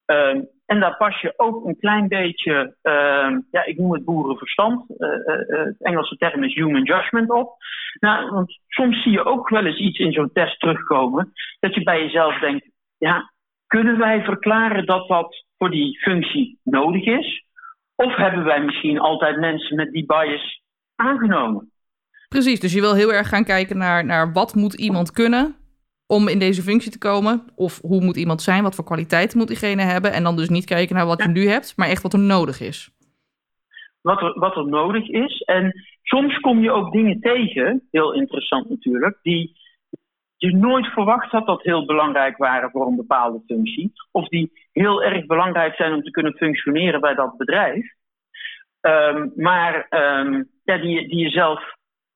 [0.05, 4.85] Um, en daar pas je ook een klein beetje, uh, ja, ik noem het boerenverstand.
[4.97, 7.55] Uh, uh, het Engelse term is human judgment op.
[7.99, 11.31] Nou, want soms zie je ook wel eens iets in zo'n test terugkomen.
[11.59, 12.65] Dat je bij jezelf denkt,
[12.97, 13.31] ja,
[13.67, 17.45] kunnen wij verklaren dat dat voor die functie nodig is?
[17.95, 20.61] Of hebben wij misschien altijd mensen met die bias
[20.95, 21.71] aangenomen?
[22.27, 25.60] Precies, dus je wil heel erg gaan kijken naar, naar wat moet iemand kunnen
[26.15, 27.43] om in deze functie te komen?
[27.55, 28.63] Of hoe moet iemand zijn?
[28.63, 30.13] Wat voor kwaliteiten moet diegene hebben?
[30.13, 31.25] En dan dus niet kijken naar wat ja.
[31.25, 32.91] je nu hebt, maar echt wat er nodig is.
[34.01, 35.41] Wat er, wat er nodig is.
[35.41, 39.59] En soms kom je ook dingen tegen, heel interessant natuurlijk, die
[40.37, 43.93] je nooit verwacht had dat heel belangrijk waren voor een bepaalde functie.
[44.11, 47.93] Of die heel erg belangrijk zijn om te kunnen functioneren bij dat bedrijf.
[48.81, 51.75] Um, maar um, ja, die, die je zelf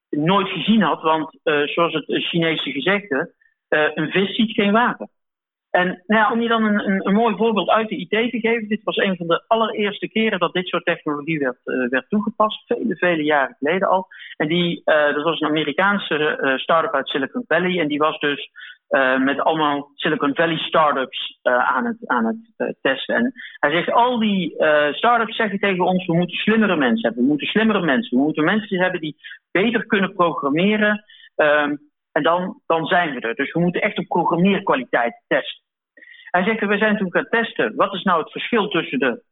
[0.09, 3.33] nooit gezien had, want uh, zoals het Chinese gezegde,
[3.69, 5.07] uh, een vis ziet geen water.
[5.75, 8.67] En nou om je dan een, een, een, mooi voorbeeld uit de IT te geven,
[8.67, 12.65] dit was een van de allereerste keren dat dit soort technologie werd, uh, werd toegepast,
[12.65, 14.07] vele, vele jaren geleden al.
[14.37, 18.19] En die, uh, dat was een Amerikaanse uh, start-up uit Silicon Valley en die was
[18.19, 18.49] dus
[19.17, 23.15] met allemaal Silicon Valley startups aan het, aan het testen.
[23.15, 24.55] En hij zegt, al die
[24.91, 28.43] startups zeggen tegen ons, we moeten slimmere mensen hebben, we moeten slimmere mensen, we moeten
[28.43, 29.15] mensen hebben die
[29.51, 31.03] beter kunnen programmeren.
[31.35, 31.79] Um,
[32.15, 33.35] En dan, dan zijn we er.
[33.35, 35.63] Dus we moeten echt op programmeerkwaliteit testen.
[36.29, 37.75] Hij zegt, we zijn toen gaan testen.
[37.75, 39.23] Wat is nou het verschil tussen de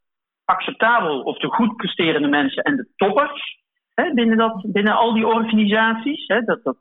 [0.46, 3.62] acceptabel of de goed presterende mensen en de toppers?
[3.94, 6.28] Hè, binnen, dat, binnen al die organisaties.
[6.28, 6.78] Hè, dat, dat,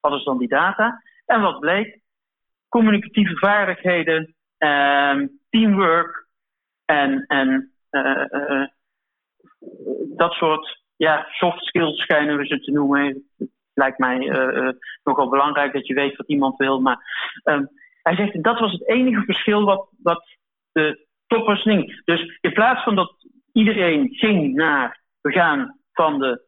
[0.00, 1.02] dat is dan die data.
[1.26, 2.00] En wat bleek?
[2.68, 6.26] Communicatieve vaardigheden, ehm, teamwork
[6.84, 8.66] en, en uh, uh,
[10.16, 13.30] dat soort ja, soft skills schijnen we ze te noemen.
[13.78, 14.68] Lijkt mij uh,
[15.04, 16.80] nogal belangrijk dat je weet wat iemand wil.
[16.80, 16.98] Maar
[17.44, 17.68] um,
[18.02, 20.36] hij zegt dat was het enige verschil wat, wat
[20.72, 22.02] de toppers niet.
[22.04, 23.14] Dus in plaats van dat
[23.52, 26.46] iedereen ging naar we gaan van de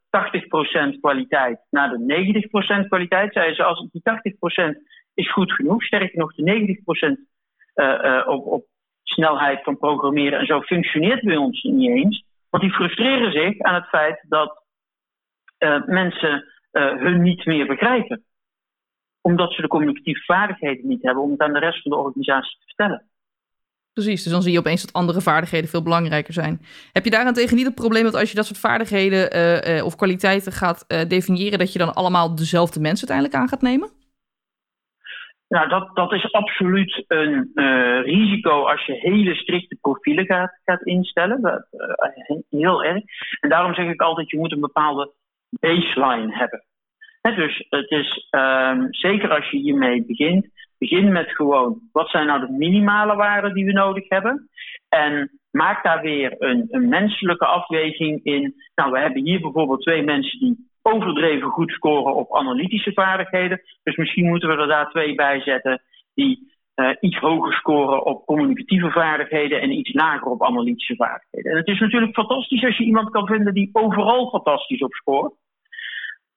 [0.96, 2.44] 80% kwaliteit naar de
[2.84, 4.02] 90% kwaliteit, zei ze als die
[4.74, 4.76] 80%
[5.14, 6.82] is goed genoeg, sterker nog de
[7.16, 7.28] 90%
[7.74, 8.64] uh, uh, op, op
[9.02, 12.24] snelheid van programmeren en zo functioneert bij ons niet eens.
[12.50, 14.62] Want die frustreren zich aan het feit dat
[15.86, 18.24] mensen uh, hun niet meer begrijpen.
[19.20, 22.56] Omdat ze de communicatieve vaardigheden niet hebben om het aan de rest van de organisatie
[22.58, 23.04] te vertellen.
[23.92, 26.60] Precies, dus dan zie je opeens dat andere vaardigheden veel belangrijker zijn.
[26.92, 29.96] Heb je daarentegen niet het probleem dat als je dat soort vaardigheden uh, uh, of
[29.96, 33.90] kwaliteiten gaat definiëren, dat je dan allemaal dezelfde mensen uiteindelijk aan gaat nemen?
[35.48, 37.50] Nou, dat, dat is absoluut een
[38.02, 41.40] risico als je hele strikte profielen gaat, gaat instellen.
[41.40, 41.66] Dat,
[42.50, 43.02] heel erg.
[43.40, 45.12] En daarom zeg ik altijd, je moet een bepaalde
[45.50, 46.64] baseline hebben.
[47.20, 52.26] He, dus het is um, zeker als je hiermee begint, begin met gewoon wat zijn
[52.26, 54.48] nou de minimale waarden die we nodig hebben.
[54.88, 58.54] En maak daar weer een, een menselijke afweging in.
[58.74, 63.60] Nou, we hebben hier bijvoorbeeld twee mensen die overdreven goed scoren op analytische vaardigheden.
[63.82, 65.82] Dus misschien moeten we er daar twee bij zetten
[66.14, 71.52] die uh, iets hoger scoren op communicatieve vaardigheden en iets lager op analytische vaardigheden.
[71.52, 75.34] En het is natuurlijk fantastisch als je iemand kan vinden die overal fantastisch op scoort.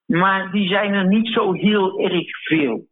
[0.06, 2.86] Maar die zijn er niet zo heel erg veel.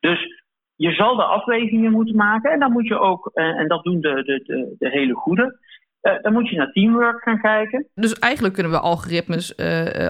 [0.00, 0.42] Dus
[0.74, 2.50] je zal de afwegingen moeten maken.
[2.52, 5.58] En dan moet je ook, en dat doen de, de, de, hele goede,
[6.02, 7.86] uh, dan moet je naar teamwork gaan kijken.
[7.94, 9.56] Dus eigenlijk kunnen we algoritmes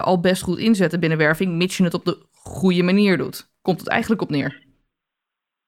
[0.00, 3.50] al best goed inzetten binnen werving, mits je het op de goede manier doet.
[3.62, 4.69] Komt het eigenlijk op neer?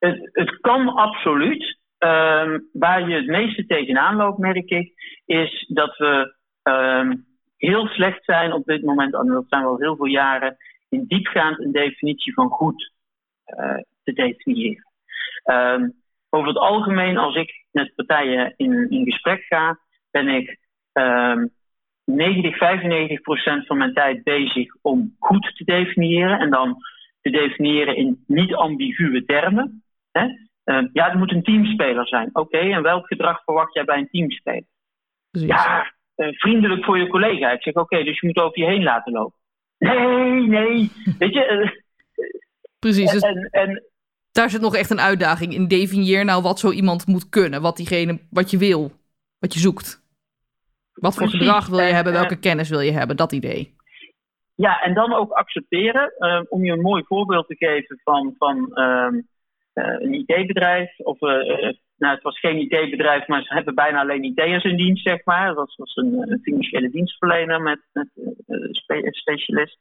[0.02, 1.80] Het, het kan absoluut.
[1.98, 4.92] Um, waar je het meeste tegenaan loopt, merk ik,
[5.26, 9.78] is dat we um, heel slecht zijn op dit moment, en dat zijn we al
[9.78, 10.56] heel veel jaren,
[10.88, 12.92] in diepgaand een definitie van goed
[13.46, 14.86] uh, te definiëren.
[15.44, 15.92] Um,
[16.30, 19.78] over het algemeen, als ik met partijen in, in gesprek ga,
[20.10, 20.58] ben ik
[20.92, 21.50] um,
[22.04, 26.38] 90, 95 procent van mijn tijd bezig om goed te definiëren.
[26.38, 26.76] En dan
[27.20, 29.82] te definiëren in niet-ambiguë termen.
[30.12, 30.25] Hè?
[30.64, 32.29] Uh, ja, het moet een teamspeler zijn.
[32.29, 34.64] Oké, okay, en welk gedrag verwacht jij bij een teamspeler?
[35.31, 35.48] Precies.
[35.48, 37.51] Ja, uh, vriendelijk voor je collega.
[37.51, 39.38] Ik zeg, oké, okay, dus je moet over je heen laten lopen.
[39.79, 40.92] Nee, nee.
[41.18, 41.46] Weet je...
[41.51, 41.70] Uh,
[42.79, 43.11] Precies.
[43.11, 43.83] Dus en, en,
[44.33, 45.68] daar zit nog echt een uitdaging in.
[45.68, 47.62] Definieer nou wat zo iemand moet kunnen.
[47.62, 48.92] Wat, diegene, wat je wil.
[49.38, 50.03] Wat je zoekt.
[50.92, 51.46] Wat voor Precies.
[51.46, 52.12] gedrag wil je en, hebben?
[52.12, 53.16] Welke kennis wil je hebben?
[53.16, 53.75] Dat idee.
[54.55, 56.12] Ja, en dan ook accepteren.
[56.18, 59.22] Uh, om je een mooi voorbeeld te geven van, van uh,
[59.74, 60.98] een IT-bedrijf.
[60.98, 61.20] Of
[61.96, 65.54] nou, het was geen IT-bedrijf, maar ze hebben bijna alleen IT'ers in dienst, zeg maar.
[65.54, 67.80] Dat was een, een financiële dienstverlener met,
[69.11, 69.78] specialist.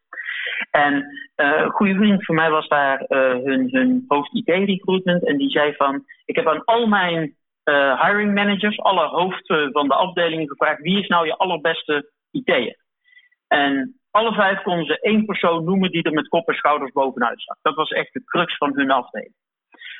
[0.71, 5.25] En een goede vriend van mij was daar hun, hun hoofd IT-recruitment.
[5.25, 7.35] En die zei van, ik heb aan al mijn
[8.03, 12.75] hiring managers, alle hoofden van de afdelingen gevraagd, wie is nou je allerbeste IT'er?
[13.47, 17.41] En alle vijf konden ze één persoon noemen die er met kop en schouders bovenuit
[17.41, 17.57] zag.
[17.61, 19.33] Dat was echt de crux van hun afdeling.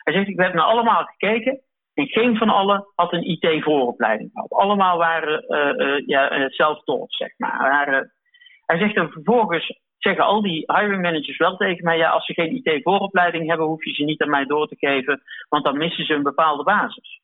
[0.03, 1.61] Hij zegt, ik heb naar allemaal gekeken.
[1.93, 4.51] En geen van allen had een IT-vooropleiding gehad.
[4.51, 8.09] Allemaal waren uh, ja, self-taught, zeg maar.
[8.65, 12.33] Hij zegt er vervolgens zeggen al die hiring managers wel tegen mij: ja, als ze
[12.33, 16.05] geen IT-vooropleiding hebben, hoef je ze niet aan mij door te geven, want dan missen
[16.05, 17.21] ze een bepaalde basis.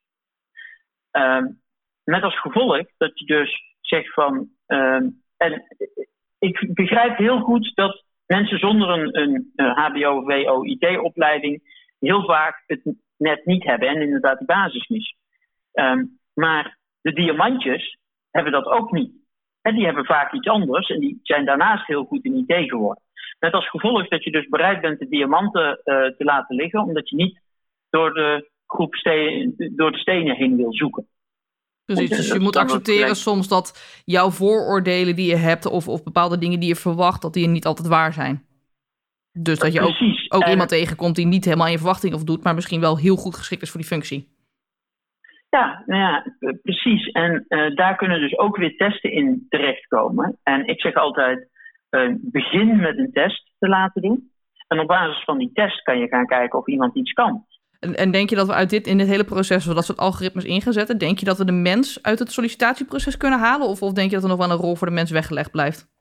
[1.11, 1.61] Um,
[2.03, 4.49] met als gevolg dat je dus zegt van.
[4.67, 5.63] Um, en
[6.39, 11.61] ik begrijp heel goed dat mensen zonder een, een, HBO, WO, IT-opleiding
[11.99, 12.81] heel vaak het
[13.17, 15.15] net niet hebben en inderdaad die basis mis.
[15.73, 17.97] Um, maar de diamantjes
[18.31, 19.11] hebben dat ook niet.
[19.61, 23.03] En die hebben vaak iets anders en die zijn daarnaast heel goed in IT geworden.
[23.39, 27.09] Met als gevolg dat je dus bereid bent de diamanten uh, te laten liggen, omdat
[27.09, 27.39] je niet
[27.89, 31.07] door de groep stenen, door de stenen heen wil zoeken.
[31.85, 36.37] Precies, dus je moet accepteren soms dat jouw vooroordelen die je hebt of, of bepaalde
[36.37, 38.46] dingen die je verwacht, dat die niet altijd waar zijn.
[39.39, 39.95] Dus dat je ook,
[40.27, 43.35] ook en, iemand tegenkomt die niet helemaal je verwachting doet, maar misschien wel heel goed
[43.35, 44.35] geschikt is voor die functie.
[45.49, 46.25] Ja, nou ja,
[46.61, 47.07] precies.
[47.11, 50.37] En uh, daar kunnen dus ook weer testen in terechtkomen.
[50.43, 51.49] En ik zeg altijd,
[51.91, 54.31] uh, begin met een test te laten doen.
[54.67, 57.45] En op basis van die test kan je gaan kijken of iemand iets kan.
[57.79, 60.45] En, en denk je dat we uit dit, in dit hele proces, dat soort algoritmes
[60.45, 63.67] ingezetten, denk je dat we de mens uit het sollicitatieproces kunnen halen?
[63.67, 65.96] Of, of denk je dat er nog wel een rol voor de mens weggelegd blijft?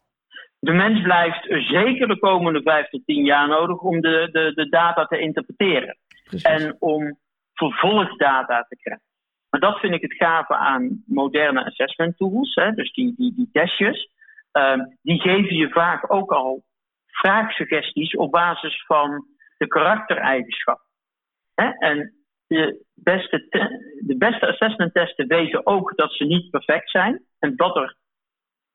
[0.58, 4.68] De mens blijft zeker de komende vijf tot tien jaar nodig om de, de, de
[4.68, 5.98] data te interpreteren.
[6.24, 6.42] Precies.
[6.42, 7.18] En om
[7.54, 9.04] vervolgdata te krijgen.
[9.50, 13.48] Maar dat vind ik het gave aan moderne assessment tools, hè, dus die, die, die
[13.52, 14.10] testjes.
[14.52, 16.64] Ehm, die geven je vaak ook al
[17.06, 19.26] vraagsuggesties op basis van
[19.58, 20.86] de karaktereigenschappen.
[21.78, 22.14] En
[22.46, 23.46] de beste,
[24.06, 27.96] de beste assessment testen weten ook dat ze niet perfect zijn en dat er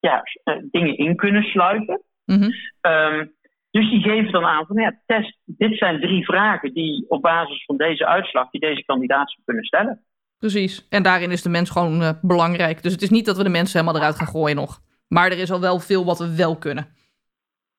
[0.01, 2.01] ja, eh, dingen in kunnen sluiten.
[2.25, 2.49] Mhm.
[2.81, 3.25] Ehm,
[3.71, 7.65] dus die geven dan aan van ja, test, dit zijn drie vragen die op basis
[7.65, 10.05] van deze uitslag die deze kandidaat kunnen stellen.
[10.37, 10.87] Precies.
[10.89, 12.83] En daarin is de mens gewoon uh, belangrijk.
[12.83, 14.79] Dus het is niet dat we de mensen helemaal eruit gaan gooien nog.
[15.07, 16.87] Maar er is al wel veel wat we wel kunnen.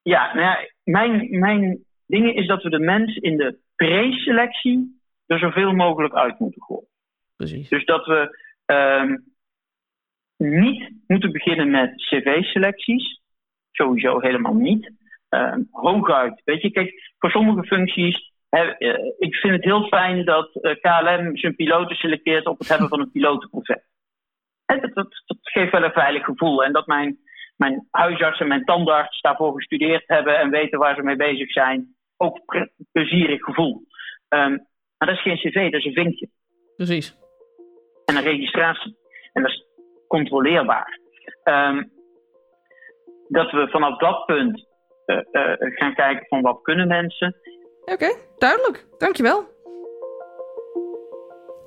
[0.02, 5.38] Ja, nou ja mijn, mijn ding is dat we de mens in de preselectie er
[5.38, 6.88] zoveel mogelijk uit moeten gooien.
[7.36, 7.68] Precies.
[7.68, 9.16] Dus dat we ehm,
[10.42, 13.20] niet moeten beginnen met cv-selecties.
[13.70, 14.92] Sowieso helemaal niet.
[15.30, 16.42] Uh, hooguit.
[16.44, 18.32] Weet je, kijk, voor sommige functies.
[18.48, 22.58] Hè, uh, ik vind het heel fijn dat uh, eh, KLM zijn piloten selecteert op
[22.58, 23.84] het hebben van een pilotenproefet.
[24.66, 26.64] Dat, dat, dat, geeft wel een veilig gevoel.
[26.64, 27.18] En dat mijn,
[27.56, 31.94] mijn huisarts en mijn tandarts daarvoor gestudeerd hebben en weten waar ze mee bezig zijn.
[32.16, 32.40] Ook
[32.92, 33.82] plezierig gevoel.
[34.28, 34.66] Um,
[34.98, 36.28] maar dat is geen cv, dat is een vinkje.
[36.76, 37.16] Precies.
[38.04, 38.96] En een registratie.
[39.32, 39.64] En dat is
[40.16, 40.98] controleerbaar.
[41.44, 41.90] Um,
[43.28, 44.66] dat we vanaf dat punt
[45.06, 47.36] uh, uh, gaan kijken van wat kunnen mensen.
[47.84, 48.86] Oké, duidelijk.
[48.98, 49.44] Dankjewel.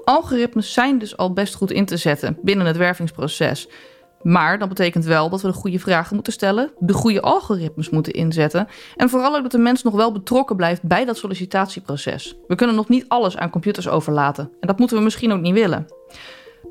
[0.03, 3.69] Algoritmes zijn dus al best goed in te zetten binnen het wervingsproces.
[4.21, 8.13] Maar dat betekent wel dat we de goede vragen moeten stellen, de goede algoritmes moeten
[8.13, 12.37] inzetten en vooral ook dat de mens nog wel betrokken blijft bij dat sollicitatieproces.
[12.47, 15.53] We kunnen nog niet alles aan computers overlaten en dat moeten we misschien ook niet
[15.53, 15.85] willen.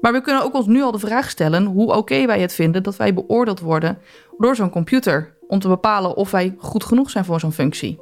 [0.05, 2.83] Maar we kunnen ook ons nu al de vraag stellen hoe oké wij het vinden
[2.83, 3.99] dat wij beoordeeld worden
[4.39, 8.01] door zo'n computer om te bepalen of wij goed genoeg zijn voor zo'n functie.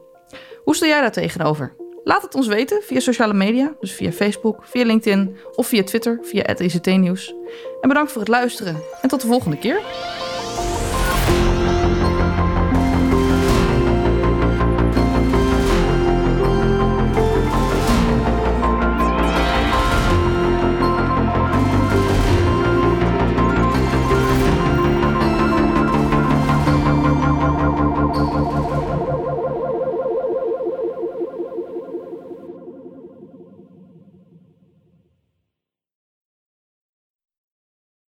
[0.65, 1.75] Hoe stel jij daar tegenover?
[2.05, 6.19] Laat het ons weten via sociale media, dus via Facebook, via LinkedIn of via Twitter,
[6.23, 7.35] via ICT Nieuws.
[7.81, 9.81] En bedankt voor het luisteren en tot de volgende keer.